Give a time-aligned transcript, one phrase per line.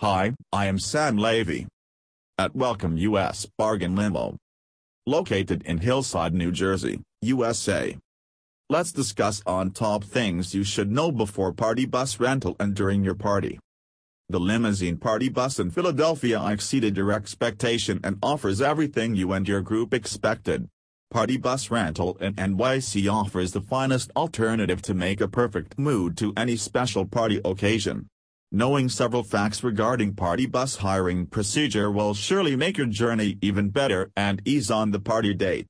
[0.00, 1.66] Hi, I am Sam Levy.
[2.38, 4.38] At Welcome US Bargain Limo.
[5.06, 7.98] Located in Hillside, New Jersey, USA.
[8.70, 13.14] Let's discuss on top things you should know before party bus rental and during your
[13.14, 13.58] party.
[14.30, 19.60] The limousine party bus in Philadelphia exceeded your expectation and offers everything you and your
[19.60, 20.66] group expected.
[21.10, 26.32] Party Bus Rental in NYC offers the finest alternative to make a perfect mood to
[26.38, 28.08] any special party occasion.
[28.52, 34.10] Knowing several facts regarding party bus hiring procedure will surely make your journey even better
[34.16, 35.68] and ease on the party date.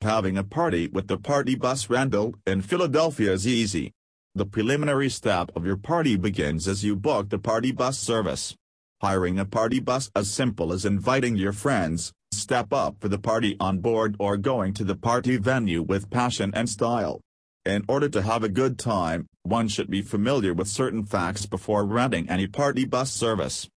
[0.00, 3.90] Having a party with the party bus rental in Philadelphia is easy.
[4.36, 8.54] The preliminary step of your party begins as you book the party bus service.
[9.02, 13.56] Hiring a party bus as simple as inviting your friends, step up for the party
[13.58, 17.20] on board or going to the party venue with passion and style.
[17.64, 21.86] In order to have a good time, one should be familiar with certain facts before
[21.86, 23.70] renting any party bus service.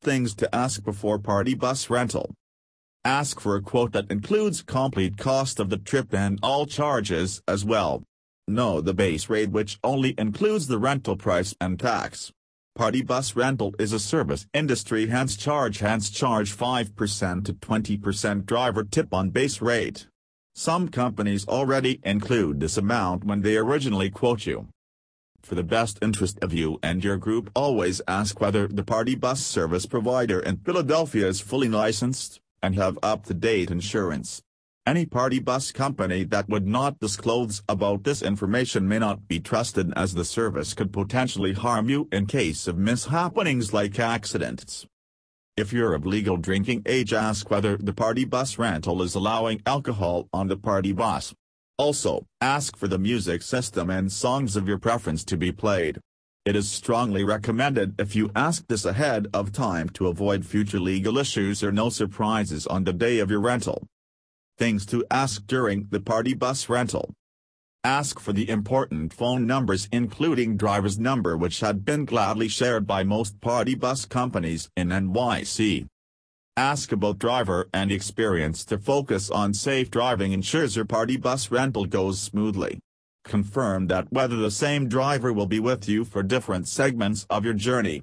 [0.00, 2.32] Things to ask before party bus rental.
[3.04, 7.64] Ask for a quote that includes complete cost of the trip and all charges as
[7.64, 8.04] well.
[8.46, 12.30] Know the base rate which only includes the rental price and tax.
[12.76, 18.84] Party bus rental is a service industry hence charge hence charge 5% to 20% driver
[18.84, 20.06] tip on base rate.
[20.58, 24.68] Some companies already include this amount when they originally quote you.
[25.42, 29.44] For the best interest of you and your group always ask whether the party bus
[29.44, 34.40] service provider in Philadelphia is fully licensed, and have up-to-date insurance.
[34.86, 39.92] Any party bus company that would not disclose about this information may not be trusted
[39.94, 44.86] as the service could potentially harm you in case of mishappenings like accidents.
[45.56, 50.28] If you're of legal drinking age ask whether the party bus rental is allowing alcohol
[50.30, 51.32] on the party bus.
[51.78, 55.98] Also, ask for the music system and songs of your preference to be played.
[56.44, 61.16] It is strongly recommended if you ask this ahead of time to avoid future legal
[61.16, 63.86] issues or no surprises on the day of your rental.
[64.58, 67.14] Things to ask during the party bus rental.
[67.86, 73.04] Ask for the important phone numbers including driver's number which had been gladly shared by
[73.04, 75.86] most party bus companies in NYC.
[76.56, 81.86] Ask about driver and experience to focus on safe driving ensures your party bus rental
[81.86, 82.80] goes smoothly.
[83.22, 87.54] Confirm that whether the same driver will be with you for different segments of your
[87.54, 88.02] journey.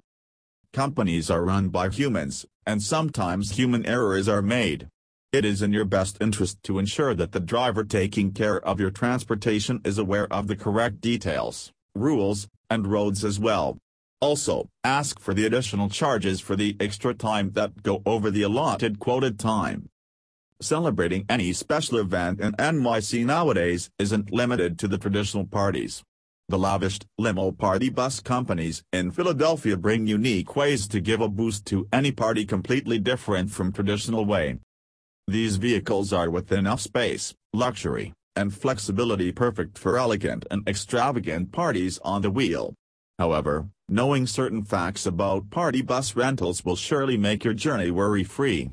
[0.72, 4.88] Companies are run by humans, and sometimes human errors are made.
[5.34, 8.92] It is in your best interest to ensure that the driver taking care of your
[8.92, 13.80] transportation is aware of the correct details, rules, and roads as well.
[14.22, 19.00] Also, ask for the additional charges for the extra time that go over the allotted
[19.00, 19.90] quoted time.
[20.62, 26.04] Celebrating any special event in NYC nowadays isn't limited to the traditional parties.
[26.48, 31.66] The lavished limo party bus companies in Philadelphia bring unique ways to give a boost
[31.68, 34.60] to any party completely different from traditional way.
[35.28, 41.98] These vehicles are with enough space, luxury, and flexibility perfect for elegant and extravagant parties
[42.04, 42.74] on the wheel.
[43.20, 48.72] However, knowing certain facts about party bus rentals will surely make your journey worry-free.